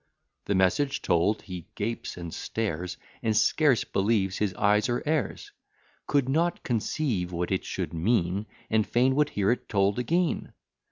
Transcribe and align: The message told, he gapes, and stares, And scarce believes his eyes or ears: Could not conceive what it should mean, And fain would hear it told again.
The 0.45 0.55
message 0.55 1.03
told, 1.03 1.43
he 1.43 1.67
gapes, 1.75 2.17
and 2.17 2.33
stares, 2.33 2.97
And 3.21 3.37
scarce 3.37 3.83
believes 3.83 4.39
his 4.39 4.51
eyes 4.55 4.89
or 4.89 5.03
ears: 5.07 5.51
Could 6.07 6.27
not 6.27 6.63
conceive 6.63 7.31
what 7.31 7.51
it 7.51 7.63
should 7.65 7.93
mean, 7.93 8.47
And 8.71 8.87
fain 8.87 9.13
would 9.13 9.29
hear 9.29 9.51
it 9.51 9.69
told 9.69 9.99
again. 9.99 10.53